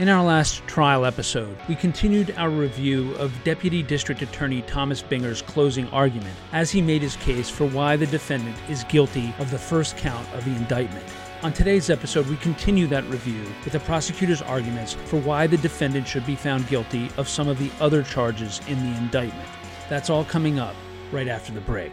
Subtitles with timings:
[0.00, 5.42] In our last trial episode, we continued our review of Deputy District Attorney Thomas Binger's
[5.42, 9.58] closing argument as he made his case for why the defendant is guilty of the
[9.58, 11.04] first count of the indictment.
[11.42, 16.08] On today's episode, we continue that review with the prosecutor's arguments for why the defendant
[16.08, 19.50] should be found guilty of some of the other charges in the indictment.
[19.90, 20.76] That's all coming up
[21.12, 21.92] right after the break.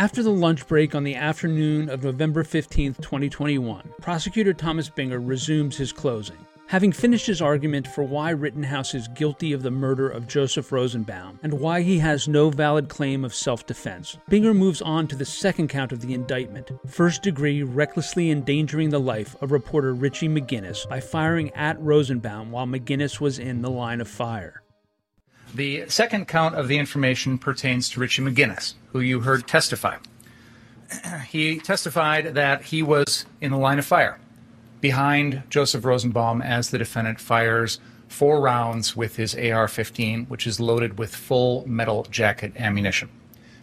[0.00, 5.76] After the lunch break on the afternoon of November 15, 2021, prosecutor Thomas Binger resumes
[5.76, 6.38] his closing.
[6.68, 11.38] Having finished his argument for why Rittenhouse is guilty of the murder of Joseph Rosenbaum
[11.42, 15.26] and why he has no valid claim of self defense, Binger moves on to the
[15.26, 20.88] second count of the indictment first degree recklessly endangering the life of reporter Richie McGinniss
[20.88, 24.62] by firing at Rosenbaum while McGinniss was in the line of fire.
[25.54, 29.96] The second count of the information pertains to Richie McGinniss, who you heard testify.
[31.28, 34.18] he testified that he was in the line of fire
[34.80, 40.60] behind Joseph Rosenbaum as the defendant fires four rounds with his AR 15, which is
[40.60, 43.08] loaded with full metal jacket ammunition.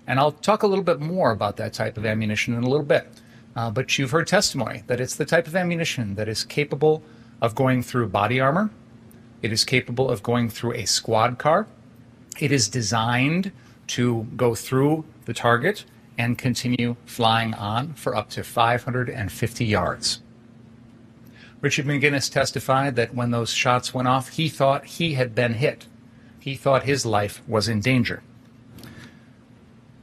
[0.05, 2.85] And I'll talk a little bit more about that type of ammunition in a little
[2.85, 3.07] bit.
[3.55, 7.01] Uh, but you've heard testimony that it's the type of ammunition that is capable
[7.41, 8.69] of going through body armor,
[9.41, 11.67] it is capable of going through a squad car,
[12.39, 13.51] it is designed
[13.87, 15.85] to go through the target
[16.17, 20.21] and continue flying on for up to 550 yards.
[21.61, 25.87] Richard McGinniss testified that when those shots went off, he thought he had been hit.
[26.39, 28.21] He thought his life was in danger.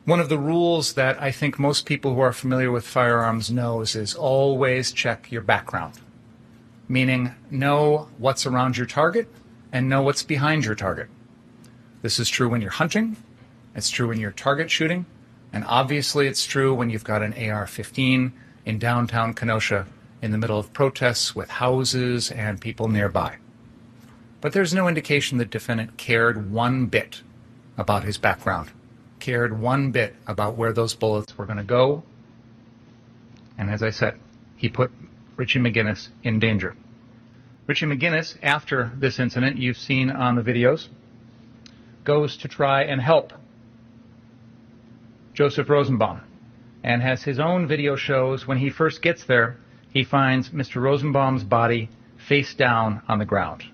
[0.04, 3.96] One of the rules that I think most people who are familiar with firearms knows
[3.96, 6.00] is always check your background.
[6.88, 9.28] Meaning, know what's around your target
[9.72, 11.08] and know what's behind your target.
[12.04, 13.16] This is true when you're hunting,
[13.74, 15.06] it's true when you're target shooting,
[15.54, 18.30] and obviously it's true when you've got an AR 15
[18.66, 19.86] in downtown Kenosha
[20.20, 23.36] in the middle of protests with houses and people nearby.
[24.42, 27.22] But there's no indication the defendant cared one bit
[27.78, 28.70] about his background,
[29.18, 32.02] cared one bit about where those bullets were going to go.
[33.56, 34.20] And as I said,
[34.56, 34.90] he put
[35.36, 36.76] Richie McGinniss in danger.
[37.66, 40.88] Richie McGinniss, after this incident you've seen on the videos,
[42.04, 43.32] goes to try and help
[45.32, 46.20] Joseph Rosenbaum
[46.82, 49.56] and has his own video shows when he first gets there
[49.90, 50.82] he finds Mr.
[50.82, 53.64] Rosenbaum's body face down on the ground.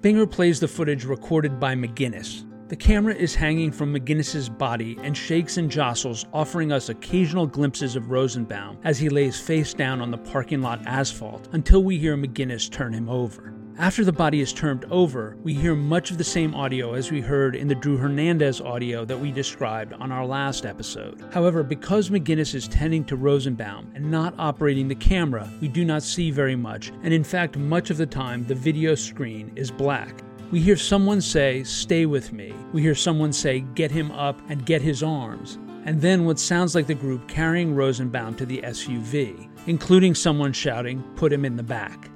[0.00, 2.46] Binger plays the footage recorded by McGinniss.
[2.68, 7.96] The camera is hanging from McGinniss's body and shakes and jostles, offering us occasional glimpses
[7.96, 12.16] of Rosenbaum as he lays face down on the parking lot asphalt until we hear
[12.16, 13.52] McGinniss turn him over.
[13.80, 17.22] After the body is turned over, we hear much of the same audio as we
[17.22, 21.24] heard in the Drew Hernandez audio that we described on our last episode.
[21.32, 26.02] However, because McGinniss is tending to Rosenbaum and not operating the camera, we do not
[26.02, 30.20] see very much, and in fact, much of the time the video screen is black.
[30.50, 32.52] We hear someone say, Stay with me.
[32.74, 35.58] We hear someone say, Get him up and get his arms.
[35.86, 41.02] And then what sounds like the group carrying Rosenbaum to the SUV, including someone shouting,
[41.16, 42.09] Put him in the back.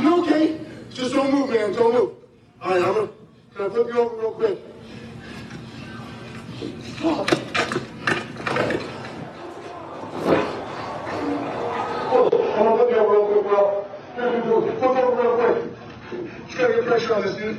[0.00, 0.60] You okay?
[0.90, 1.72] Just don't move, man.
[1.72, 2.12] Don't move.
[2.60, 3.08] All right, I'm gonna,
[3.56, 4.58] gonna flip you over real quick.
[7.02, 7.26] Oh.
[12.12, 13.86] Oh, I'm gonna flip you over real quick, bro.
[14.16, 16.46] Flip over real quick.
[16.46, 17.56] Just gotta get pressure on this, dude.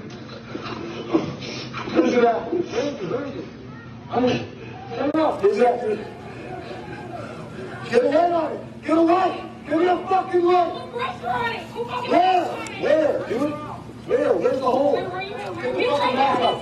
[1.93, 2.53] Where's it at?
[2.53, 3.09] Where is it?
[3.09, 3.45] Where is it?
[4.09, 4.39] I mean,
[4.95, 5.41] turn it off.
[5.41, 6.05] Where's it at, dude?
[7.89, 8.83] Get away on it.
[8.83, 9.46] Get away.
[9.67, 10.93] Give me a fucking look.
[12.09, 12.45] Where?
[12.79, 13.51] Where, dude?
[13.51, 14.33] Where?
[14.33, 14.95] Where's the hole?
[14.95, 16.61] Get the fucking back up.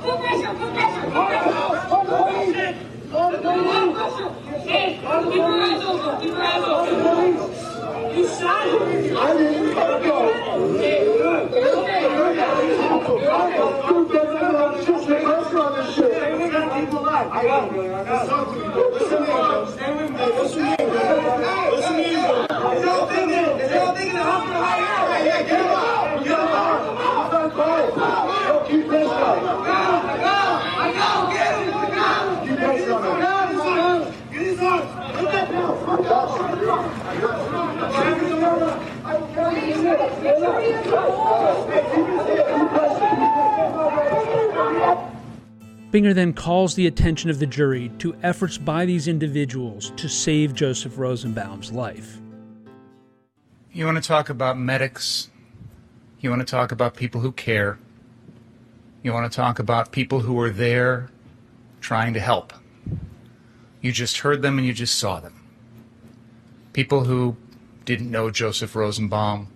[0.00, 1.76] Put pressure, put pressure, put pressure.
[4.66, 6.20] Hey, keep your eyes open.
[6.20, 8.16] Keep your eyes open.
[8.16, 9.16] You shot him.
[9.16, 10.16] I didn't let go.
[28.66, 29.56] Keep pressing on him.
[32.46, 34.12] Keep pressing on him.
[34.32, 34.90] Get his arms.
[35.16, 36.06] Put that down.
[45.90, 50.52] Binger then calls the attention of the jury to efforts by these individuals to save
[50.52, 52.20] Joseph Rosenbaum's life.
[53.72, 55.30] You want to talk about medics?
[56.20, 57.78] You want to talk about people who care?
[59.02, 61.08] You want to talk about people who are there
[61.80, 62.52] trying to help?
[63.80, 65.44] You just heard them and you just saw them.
[66.72, 67.36] People who
[67.84, 69.48] didn't know Joseph Rosenbaum,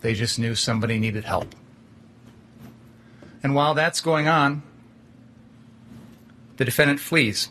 [0.00, 1.54] they just knew somebody needed help.
[3.44, 4.62] And while that's going on,
[6.56, 7.48] the defendant flees,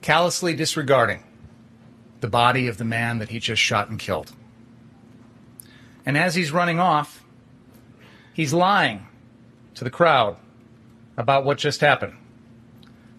[0.00, 1.22] callously disregarding
[2.20, 4.32] the body of the man that he just shot and killed.
[6.04, 7.22] And as he's running off,
[8.32, 9.06] he's lying
[9.74, 10.36] to the crowd
[11.16, 12.14] about what just happened.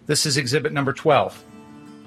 [0.06, 1.44] This is exhibit number 12.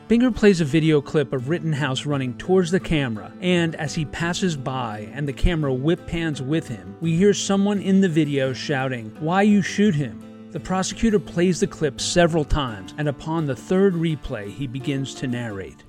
[0.09, 4.57] Binger plays a video clip of Rittenhouse running towards the camera, and as he passes
[4.57, 9.17] by and the camera whip pans with him, we hear someone in the video shouting,
[9.19, 10.36] Why you shoot him?
[10.57, 15.27] The prosecutor plays the clip several times, and upon the third replay, he begins to
[15.27, 15.85] narrate.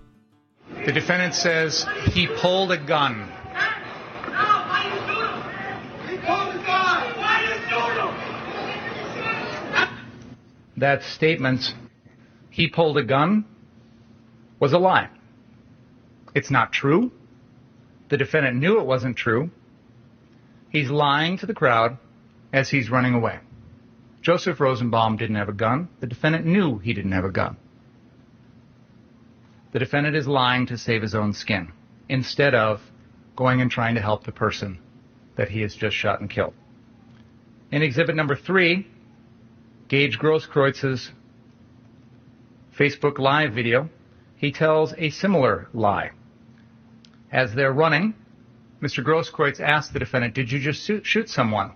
[0.85, 3.31] The defendant says he pulled a gun.
[10.75, 11.73] That statement,
[12.49, 13.45] he pulled a gun,
[14.59, 15.07] was a lie.
[16.35, 17.13] It's not true.
[18.09, 19.49] The defendant knew it wasn't true.
[20.69, 21.97] He's lying to the crowd
[22.51, 23.39] as he's running away.
[24.21, 25.89] Joseph Rosenbaum didn't have a gun.
[25.99, 27.57] The defendant knew he didn't have a gun.
[29.71, 31.71] The defendant is lying to save his own skin
[32.09, 32.81] instead of
[33.35, 34.79] going and trying to help the person
[35.35, 36.53] that he has just shot and killed.
[37.71, 38.87] In exhibit number three,
[39.87, 41.11] Gage Grosskreutz's
[42.77, 43.89] Facebook Live video,
[44.35, 46.11] he tells a similar lie.
[47.31, 48.13] As they're running,
[48.81, 49.03] Mr.
[49.03, 51.73] Grosskreutz asks the defendant, Did you just shoot someone?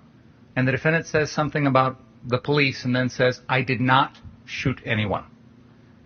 [0.55, 4.81] And the defendant says something about the police and then says, I did not shoot
[4.85, 5.25] anyone.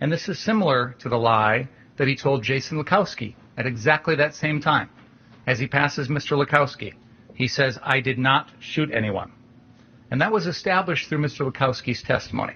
[0.00, 4.34] And this is similar to the lie that he told Jason Lackowski at exactly that
[4.34, 4.90] same time.
[5.46, 6.36] As he passes Mr.
[6.36, 6.94] Lackowski,
[7.34, 9.32] he says, I did not shoot anyone.
[10.10, 11.50] And that was established through Mr.
[11.50, 12.54] Lackowski's testimony.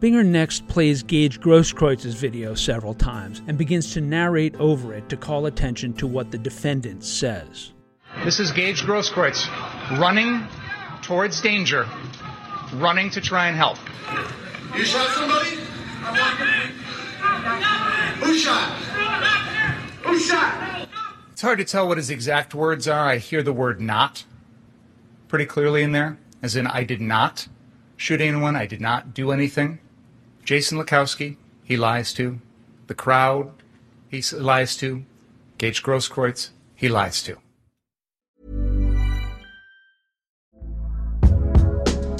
[0.00, 5.16] Binger next plays Gage Grosskreutz's video several times and begins to narrate over it to
[5.16, 7.72] call attention to what the defendant says.
[8.24, 9.48] This is Gage Grosskreutz
[9.98, 10.46] running
[11.02, 11.86] towards danger,
[12.74, 13.78] running to try and help.
[14.76, 15.56] You shot somebody?
[18.24, 18.70] Who shot?
[20.02, 20.88] Who shot?
[21.32, 23.06] It's hard to tell what his exact words are.
[23.06, 24.24] I hear the word not
[25.28, 27.48] pretty clearly in there, as in, I did not
[27.96, 29.80] shoot anyone, I did not do anything.
[30.44, 32.40] Jason Lackowski, he lies to.
[32.86, 33.52] The crowd,
[34.08, 35.04] he lies to.
[35.58, 37.38] Gage Grosskreutz, he lies to.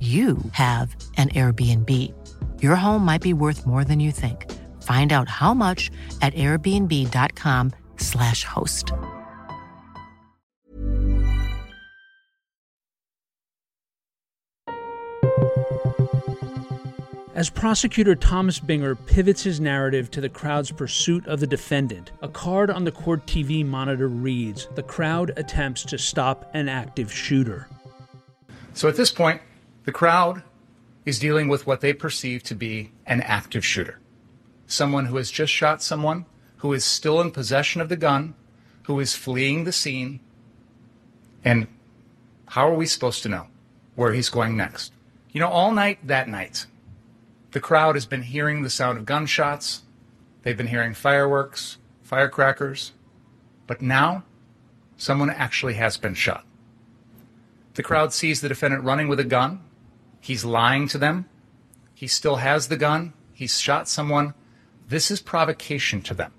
[0.00, 2.14] you have an Airbnb.
[2.62, 4.48] Your home might be worth more than you think.
[4.84, 5.90] Find out how much
[6.22, 8.92] at airbnb.com/slash host.
[17.38, 22.26] As prosecutor Thomas Binger pivots his narrative to the crowd's pursuit of the defendant, a
[22.26, 27.68] card on the court TV monitor reads The crowd attempts to stop an active shooter.
[28.74, 29.40] So at this point,
[29.88, 30.42] the crowd
[31.06, 33.98] is dealing with what they perceive to be an active shooter.
[34.66, 36.26] Someone who has just shot someone,
[36.58, 38.34] who is still in possession of the gun,
[38.82, 40.20] who is fleeing the scene.
[41.42, 41.68] And
[42.48, 43.46] how are we supposed to know
[43.94, 44.92] where he's going next?
[45.32, 46.66] You know, all night that night,
[47.52, 49.84] The crowd has been hearing the sound of gunshots,
[50.42, 52.92] they've been hearing fireworks, firecrackers,
[53.66, 54.24] but now
[54.98, 56.44] someone actually has been shot.
[57.72, 59.60] The crowd sees the defendant running with a gun.
[60.20, 61.26] He's lying to them.
[61.94, 63.12] He still has the gun.
[63.32, 64.34] He's shot someone.
[64.88, 66.32] This is provocation to them.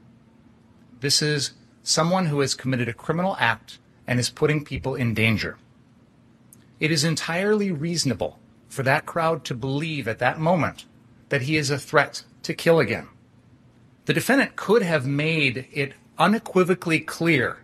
[1.00, 1.52] This is
[1.84, 5.58] someone who has committed a criminal act and is putting people in danger.
[6.80, 10.86] It is entirely reasonable for that crowd to believe at that moment
[11.30, 13.08] that he is a threat to kill again.
[14.06, 17.58] The defendant could have made it unequivocally clear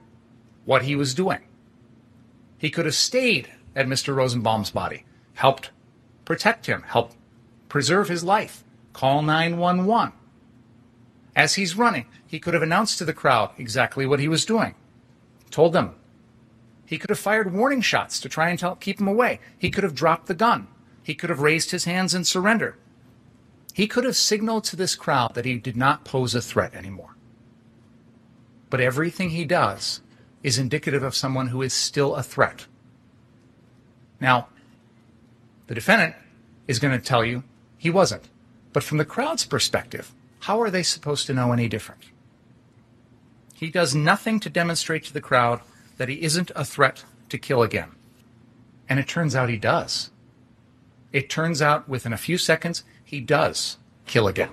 [0.65, 1.39] what he was doing.
[2.57, 4.15] He could have stayed at Mr.
[4.15, 5.71] Rosenbaum's body, helped
[6.25, 7.15] protect him, helped
[7.69, 8.63] preserve his life,
[8.93, 10.13] call 911.
[11.35, 14.75] As he's running, he could have announced to the crowd exactly what he was doing,
[15.51, 15.95] told them.
[16.85, 19.39] He could have fired warning shots to try and tell, keep him away.
[19.57, 20.67] He could have dropped the gun.
[21.03, 22.75] He could have raised his hands and surrendered.
[23.73, 27.15] He could have signaled to this crowd that he did not pose a threat anymore.
[28.69, 30.01] But everything he does
[30.43, 32.67] is indicative of someone who is still a threat.
[34.21, 34.47] Now,
[35.67, 36.15] the defendant
[36.67, 37.43] is going to tell you
[37.77, 38.29] he wasn't.
[38.73, 42.03] But from the crowd's perspective, how are they supposed to know any different?
[43.53, 45.61] He does nothing to demonstrate to the crowd
[45.97, 47.91] that he isn't a threat to kill again.
[48.89, 50.11] And it turns out he does.
[51.13, 54.51] It turns out within a few seconds, he does kill again.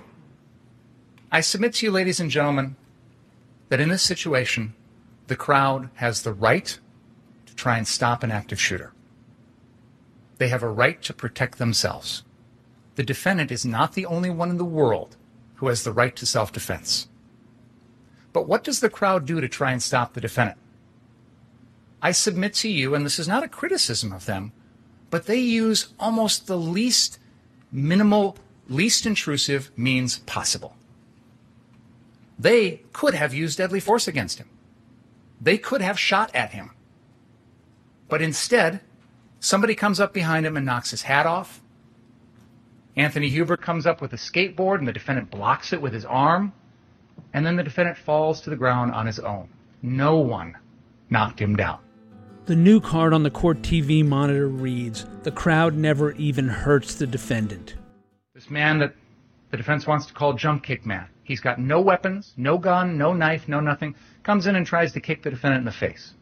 [1.31, 2.75] I submit to you, ladies and gentlemen,
[3.69, 4.73] that in this situation,
[5.27, 6.77] the crowd has the right
[7.45, 8.93] to try and stop an active shooter.
[10.37, 12.23] They have a right to protect themselves.
[12.95, 15.15] The defendant is not the only one in the world
[15.55, 17.07] who has the right to self defense.
[18.33, 20.57] But what does the crowd do to try and stop the defendant?
[22.01, 24.51] I submit to you, and this is not a criticism of them,
[25.09, 27.19] but they use almost the least
[27.71, 28.37] minimal,
[28.67, 30.75] least intrusive means possible.
[32.37, 34.49] They could have used deadly force against him.
[35.39, 36.71] They could have shot at him.
[38.09, 38.81] But instead,
[39.43, 41.61] somebody comes up behind him and knocks his hat off.
[42.95, 46.53] Anthony Huber comes up with a skateboard and the defendant blocks it with his arm.
[47.33, 49.49] And then the defendant falls to the ground on his own.
[49.81, 50.55] No one
[51.09, 51.79] knocked him down.
[52.45, 57.07] The new card on the court TV monitor reads The crowd never even hurts the
[57.07, 57.75] defendant.
[58.33, 58.95] This man that
[59.51, 61.07] the defense wants to call Jump Kick Man.
[61.23, 63.95] He's got no weapons, no gun, no knife, no nothing.
[64.23, 66.13] Comes in and tries to kick the defendant in the face.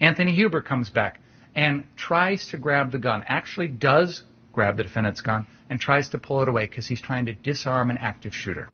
[0.00, 1.20] Anthony Huber comes back
[1.54, 3.24] and tries to grab the gun.
[3.26, 7.26] Actually, does grab the defendant's gun and tries to pull it away because he's trying
[7.26, 8.70] to disarm an active shooter.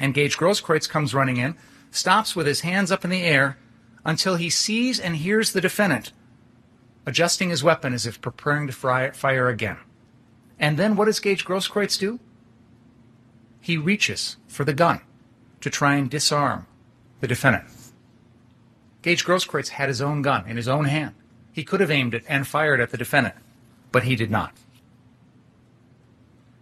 [0.00, 1.56] And Gage Grosskreutz comes running in,
[1.90, 3.58] stops with his hands up in the air,
[4.04, 6.12] until he sees and hears the defendant
[7.06, 9.78] adjusting his weapon as if preparing to fire again.
[10.58, 12.18] And then what does Gage Grosskreutz do?
[13.60, 15.00] He reaches for the gun
[15.60, 16.66] to try and disarm
[17.20, 17.66] the defendant.
[19.02, 21.14] Gage Grosskreutz had his own gun in his own hand.
[21.54, 23.36] He could have aimed it and fired at the defendant,
[23.92, 24.52] but he did not.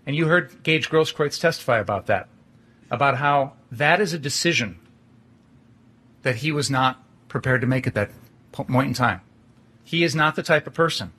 [0.05, 2.29] And you heard Gage Grosskreutz testify about that,
[2.91, 4.79] about how that is a decision
[6.23, 8.11] that he was not prepared to make at that
[8.53, 9.23] point in time.
[9.83, 11.13] He is not the type of person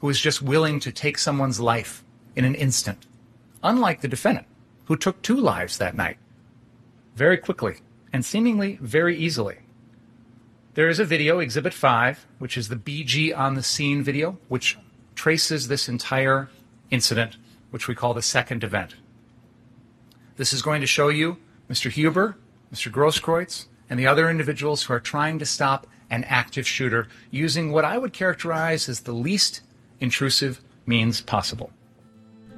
[0.00, 2.02] who is just willing to take someone's life
[2.34, 3.06] in an instant,
[3.62, 4.46] unlike the defendant,
[4.86, 6.16] who took two lives that night
[7.14, 7.76] very quickly
[8.10, 9.58] and seemingly very easily.
[10.74, 14.78] There is a video, Exhibit 5, which is the BG on the scene video, which
[15.14, 16.48] traces this entire
[16.90, 17.36] incident,
[17.70, 18.94] which we call the second event.
[20.36, 21.36] This is going to show you
[21.68, 21.90] Mr.
[21.90, 22.38] Huber,
[22.72, 22.90] Mr.
[22.90, 27.84] Grosskreutz, and the other individuals who are trying to stop an active shooter using what
[27.84, 29.60] I would characterize as the least
[30.00, 31.70] intrusive means possible.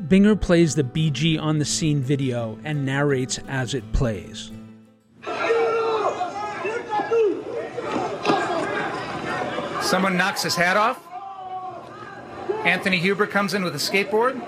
[0.02, 4.52] Binger plays the BG on the scene video and narrates as it plays.
[9.94, 11.06] Someone knocks his hat off.
[12.66, 14.44] Anthony Huber comes in with a skateboard.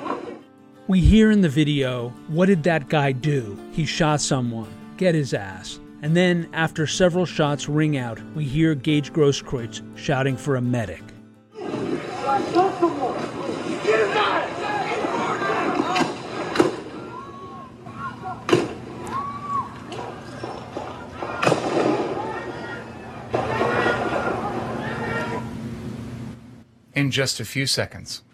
[0.89, 3.57] We hear in the video, what did that guy do?
[3.71, 4.69] He shot someone.
[4.97, 5.79] Get his ass.
[6.03, 11.05] And then, after several shots ring out, we hear Gage Grosskreutz shouting for a medic.
[27.07, 28.25] In just a few seconds,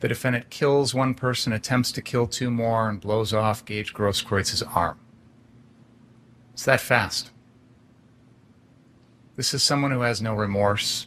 [0.00, 4.64] the defendant kills one person, attempts to kill two more, and blows off Gage Grosskreutz's
[4.64, 4.98] arm.
[6.54, 7.30] It's that fast.
[9.36, 11.06] This is someone who has no remorse,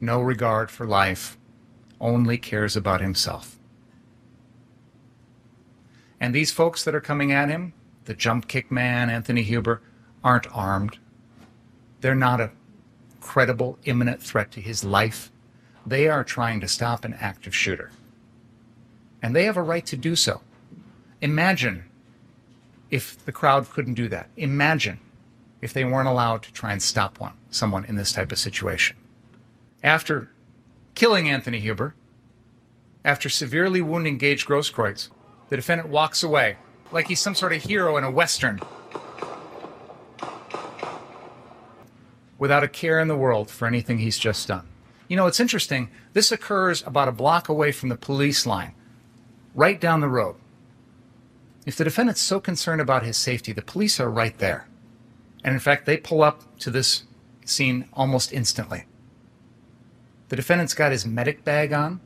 [0.00, 1.38] no regard for life,
[2.00, 3.60] only cares about himself.
[6.18, 7.74] And these folks that are coming at him,
[8.06, 9.82] the jump kick man, Anthony Huber,
[10.24, 10.98] aren't armed.
[12.00, 12.50] They're not a
[13.20, 15.30] credible, imminent threat to his life.
[15.88, 17.90] They are trying to stop an active shooter.
[19.22, 20.42] And they have a right to do so.
[21.22, 21.84] Imagine
[22.90, 24.28] if the crowd couldn't do that.
[24.36, 25.00] Imagine
[25.62, 28.96] if they weren't allowed to try and stop one, someone in this type of situation.
[29.82, 30.30] After
[30.94, 31.94] killing Anthony Huber,
[33.02, 35.08] after severely wounding Gage Grosskreutz,
[35.48, 36.58] the defendant walks away
[36.92, 38.60] like he's some sort of hero in a Western
[42.36, 44.68] without a care in the world for anything he's just done.
[45.08, 45.90] You know, it's interesting.
[46.12, 48.74] This occurs about a block away from the police line,
[49.54, 50.36] right down the road.
[51.64, 54.68] If the defendant's so concerned about his safety, the police are right there.
[55.42, 57.04] And in fact, they pull up to this
[57.44, 58.84] scene almost instantly.
[60.28, 62.00] The defendant's got his medic bag on.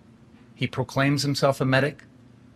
[0.54, 2.04] He proclaims himself a medic.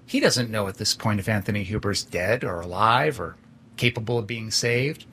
[0.06, 3.36] He doesn't know at this point if Anthony Huber's dead or alive or
[3.76, 5.06] capable of being saved.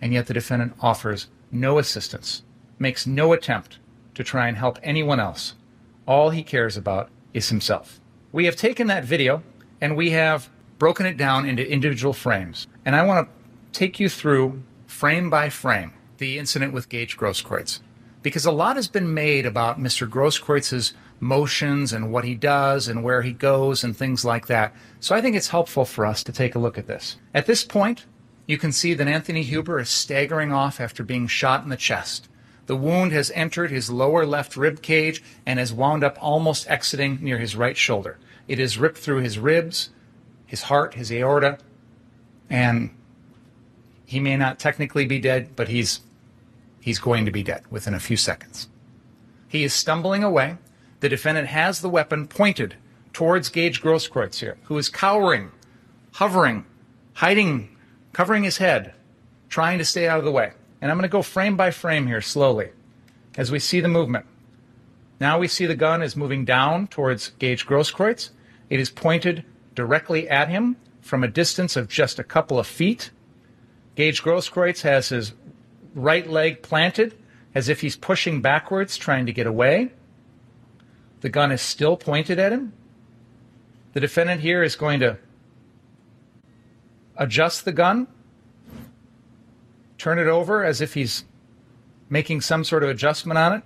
[0.00, 2.42] And yet the defendant offers no assistance,
[2.80, 3.78] makes no attempt
[4.16, 5.54] to try and help anyone else.
[6.06, 8.00] All he cares about is himself.
[8.32, 9.42] We have taken that video
[9.80, 12.66] and we have broken it down into individual frames.
[12.84, 17.80] And I want to take you through frame by frame the incident with Gage Grosskreutz.
[18.22, 20.08] Because a lot has been made about Mr.
[20.08, 24.74] Grosskreutz's motions and what he does and where he goes and things like that.
[25.00, 27.16] So I think it's helpful for us to take a look at this.
[27.32, 28.06] At this point,
[28.46, 32.28] you can see that Anthony Huber is staggering off after being shot in the chest.
[32.66, 37.18] The wound has entered his lower left rib cage and has wound up almost exiting
[37.20, 38.18] near his right shoulder.
[38.48, 39.90] It has ripped through his ribs,
[40.46, 41.58] his heart, his aorta,
[42.50, 42.90] and
[44.04, 46.00] he may not technically be dead, but he's
[46.80, 48.68] he's going to be dead within a few seconds.
[49.48, 50.58] He is stumbling away.
[51.00, 52.76] The defendant has the weapon pointed
[53.12, 55.50] towards Gage Grosskreutz here, who is cowering,
[56.12, 56.64] hovering,
[57.14, 57.76] hiding
[58.16, 58.94] covering his head,
[59.50, 60.52] trying to stay out of the way.
[60.80, 62.70] And I'm going to go frame by frame here slowly
[63.36, 64.26] as we see the movement.
[65.18, 68.30] Now we see the gun is moving down towards Gage Grosskreutz.
[68.68, 73.10] It is pointed directly at him from a distance of just a couple of feet.
[73.94, 75.32] Gage Grosskreutz has his
[75.94, 77.16] right leg planted
[77.54, 79.92] as if he's pushing backwards, trying to get away.
[81.22, 82.74] The gun is still pointed at him.
[83.94, 85.16] The defendant here is going to
[87.16, 88.08] adjust the gun,
[89.98, 91.24] turn it over as if he's
[92.08, 93.62] making some sort of adjustment on it.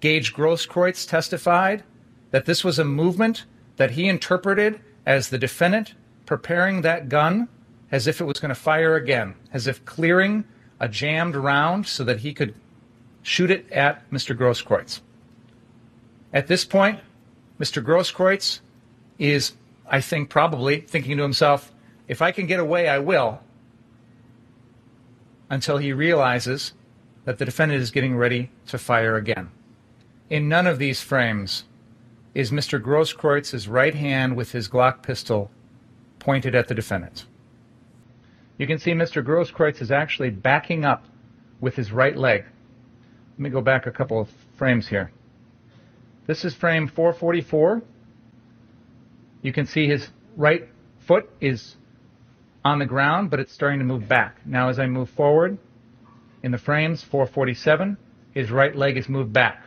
[0.00, 1.84] Gage Grosskreutz testified
[2.30, 3.44] that this was a movement
[3.76, 5.94] that he interpreted as the defendant
[6.26, 7.48] preparing that gun
[7.90, 10.44] as if it was going to fire again, as if clearing
[10.78, 12.54] a jammed round so that he could
[13.22, 14.36] shoot it at Mr.
[14.36, 15.00] Grosskreutz.
[16.32, 17.00] At this point,
[17.58, 17.84] Mr.
[17.84, 18.60] Grosskreutz
[19.18, 19.52] is,
[19.86, 21.72] I think, probably thinking to himself,
[22.08, 23.40] if I can get away, I will.
[25.50, 26.72] Until he realizes
[27.26, 29.50] that the defendant is getting ready to fire again.
[30.30, 31.64] In none of these frames
[32.34, 32.80] is Mr.
[32.80, 35.50] Grosskreutz's right hand with his Glock pistol
[36.18, 37.26] pointed at the defendant.
[38.60, 39.24] You can see Mr.
[39.24, 41.06] Grosskreutz is actually backing up
[41.60, 42.44] with his right leg.
[43.32, 45.10] Let me go back a couple of frames here.
[46.26, 47.82] This is frame 444.
[49.40, 51.76] You can see his right foot is
[52.64, 54.36] on the ground, but it's starting to move back.
[54.44, 55.58] Now as I move forward
[56.42, 57.96] in the frames, 447,
[58.32, 59.64] his right leg is moved back.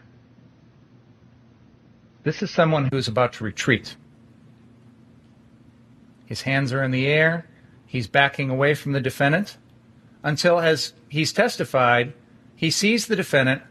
[2.24, 3.96] This is someone who is about to retreat.
[6.26, 7.48] His hands are in the air.
[7.86, 9.58] He's backing away from the defendant
[10.24, 12.14] until, as he's testified,
[12.56, 13.62] he sees the defendant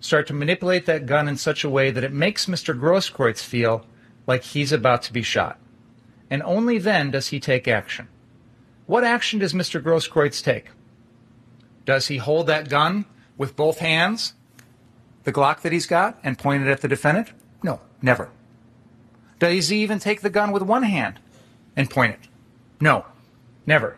[0.00, 2.78] start to manipulate that gun in such a way that it makes Mr.
[2.78, 3.86] Grosskreutz feel
[4.26, 5.59] like he's about to be shot
[6.30, 8.08] and only then does he take action.
[8.86, 9.82] What action does Mr.
[9.82, 10.66] Grosskreutz take?
[11.84, 13.04] Does he hold that gun
[13.36, 14.34] with both hands,
[15.24, 17.32] the Glock that he's got, and point it at the defendant?
[17.62, 18.30] No, never.
[19.40, 21.18] Does he even take the gun with one hand
[21.76, 22.28] and point it?
[22.80, 23.06] No,
[23.66, 23.96] never.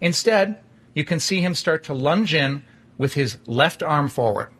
[0.00, 0.60] Instead,
[0.94, 2.62] you can see him start to lunge in
[2.98, 4.50] with his left arm forward.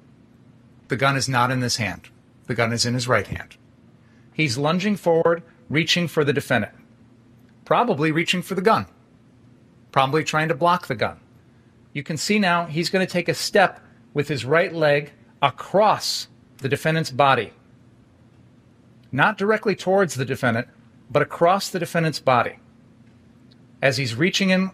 [0.89, 2.09] The gun is not in this hand.
[2.47, 3.57] The gun is in his right hand.
[4.33, 6.73] He's lunging forward, reaching for the defendant
[7.67, 8.87] probably reaching for the gun,
[9.93, 11.21] probably trying to block the gun.
[11.93, 13.81] You can see now he's going to take a step
[14.15, 17.53] with his right leg across the defendant's body.
[19.13, 20.69] Not directly towards the defendant,
[21.11, 22.59] but across the defendant's body.
[23.83, 24.71] As he's reaching in,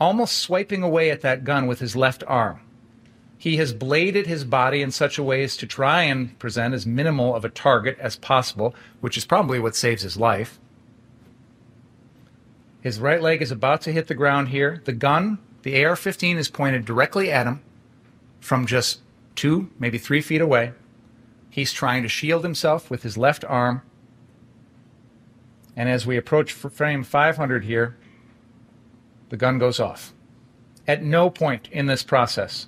[0.00, 2.60] almost swiping away at that gun with his left arm.
[3.38, 6.86] He has bladed his body in such a way as to try and present as
[6.86, 10.60] minimal of a target as possible, which is probably what saves his life.
[12.80, 14.80] His right leg is about to hit the ground here.
[14.84, 17.62] The gun, the AR 15, is pointed directly at him
[18.40, 19.00] from just
[19.34, 20.72] two, maybe three feet away.
[21.50, 23.82] He's trying to shield himself with his left arm.
[25.76, 27.96] And as we approach frame 500 here,
[29.28, 30.12] the gun goes off.
[30.86, 32.66] At no point in this process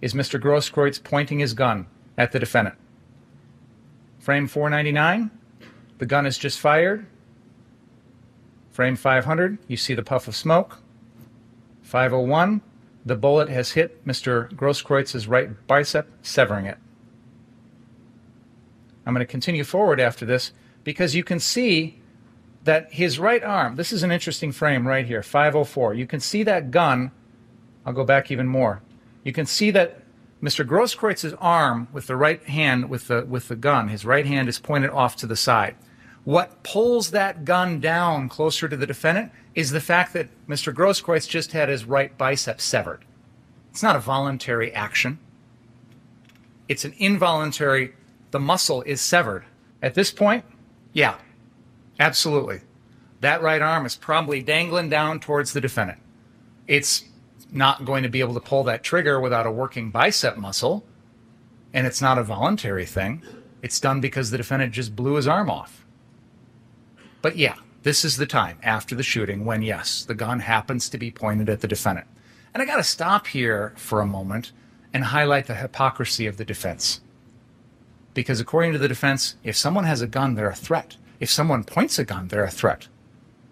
[0.00, 0.40] is Mr.
[0.40, 1.86] Grosskreutz pointing his gun
[2.18, 2.76] at the defendant.
[4.18, 5.30] Frame 499,
[5.98, 7.06] the gun is just fired.
[8.74, 10.78] Frame 500, you see the puff of smoke.
[11.82, 12.60] 501,
[13.06, 14.52] the bullet has hit Mr.
[14.52, 16.76] Grosskreutz's right bicep, severing it.
[19.06, 20.50] I'm going to continue forward after this
[20.82, 22.00] because you can see
[22.64, 25.94] that his right arm, this is an interesting frame right here, 504.
[25.94, 27.12] You can see that gun.
[27.86, 28.82] I'll go back even more.
[29.22, 30.02] You can see that
[30.42, 30.66] Mr.
[30.66, 34.58] Grosskreutz's arm with the right hand with the with the gun, his right hand is
[34.58, 35.76] pointed off to the side.
[36.24, 40.74] What pulls that gun down closer to the defendant is the fact that Mr.
[40.74, 43.04] Grosskreutz just had his right bicep severed.
[43.70, 45.18] It's not a voluntary action.
[46.68, 47.94] It's an involuntary,
[48.30, 49.44] the muscle is severed.
[49.82, 50.44] At this point,
[50.94, 51.16] yeah,
[52.00, 52.60] absolutely.
[53.20, 55.98] That right arm is probably dangling down towards the defendant.
[56.66, 57.04] It's
[57.50, 60.86] not going to be able to pull that trigger without a working bicep muscle,
[61.74, 63.22] and it's not a voluntary thing.
[63.62, 65.83] It's done because the defendant just blew his arm off.
[67.24, 70.98] But yeah, this is the time after the shooting when, yes, the gun happens to
[70.98, 72.06] be pointed at the defendant.
[72.52, 74.52] And I got to stop here for a moment
[74.92, 77.00] and highlight the hypocrisy of the defense.
[78.12, 80.98] Because according to the defense, if someone has a gun, they're a threat.
[81.18, 82.88] If someone points a gun, they're a threat.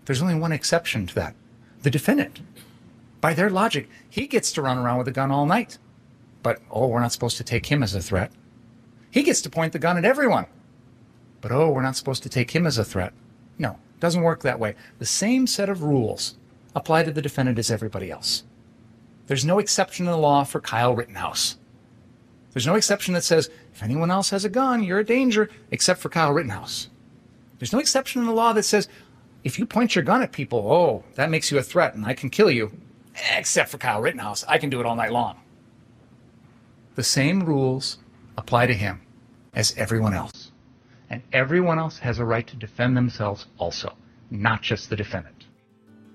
[0.05, 1.35] There's only one exception to that
[1.81, 2.41] the defendant.
[3.23, 5.79] By their logic, he gets to run around with a gun all night.
[6.43, 8.33] But, oh, we're not supposed to take him as a threat.
[9.11, 10.45] He gets to point the gun at everyone.
[11.41, 13.15] But, oh, we're not supposed to take him as a threat.
[13.59, 14.75] No, it doesn't work that way.
[14.99, 16.37] The same set of rules
[16.75, 18.45] apply to the defendant as everybody else.
[19.27, 21.57] There's no exception in the law for Kyle Rittenhouse.
[22.53, 26.01] There's no exception that says if anyone else has a gun, you're a danger, except
[26.01, 26.89] for Kyle Rittenhouse.
[27.59, 28.89] There's no exception in the law that says
[29.45, 32.15] if you point your gun at people, oh, that makes you a threat and I
[32.15, 32.73] can kill you,
[33.37, 34.45] except for Kyle Rittenhouse.
[34.47, 35.41] I can do it all night long.
[36.95, 37.99] The same rules
[38.37, 39.01] apply to him
[39.55, 40.52] as everyone else
[41.13, 43.95] and everyone else has a right to defend themselves also,
[44.31, 45.45] not just the defendant.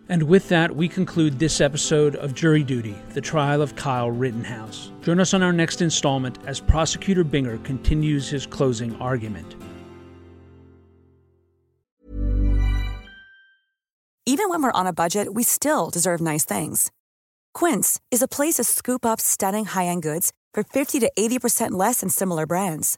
[0.10, 4.92] And with that, we conclude this episode of Jury Duty, the trial of Kyle Rittenhouse.
[5.02, 9.56] Join us on our next installment as Prosecutor Binger continues his closing argument.
[14.26, 16.92] Even when we're on a budget, we still deserve nice things.
[17.54, 21.72] Quince is a place to scoop up stunning high end goods for 50 to 80%
[21.72, 22.98] less than similar brands.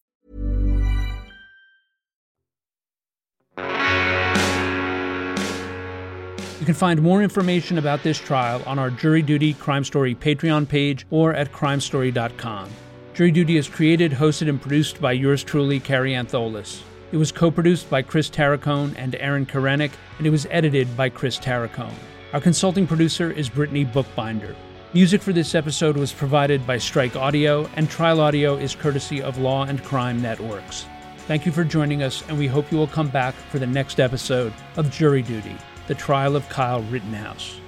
[6.61, 10.69] You can find more information about this trial on our Jury Duty Crime Story Patreon
[10.69, 12.69] page or at crimestory.com.
[13.15, 16.83] Jury Duty is created, hosted, and produced by yours truly, Kary Antholis.
[17.11, 21.09] It was co produced by Chris Tarracone and Aaron Karenik, and it was edited by
[21.09, 21.95] Chris Tarracone.
[22.31, 24.55] Our consulting producer is Brittany Bookbinder.
[24.93, 29.39] Music for this episode was provided by Strike Audio, and Trial Audio is courtesy of
[29.39, 30.85] Law and Crime Networks.
[31.25, 33.99] Thank you for joining us, and we hope you will come back for the next
[33.99, 35.55] episode of Jury Duty
[35.91, 37.60] the trial of Kyle Rittenhouse.